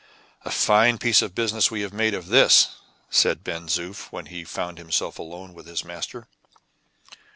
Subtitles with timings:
[0.45, 2.69] "A fine piece of business we have made of this!"
[3.11, 6.27] said Ben Zoof, when he found himself alone with his master.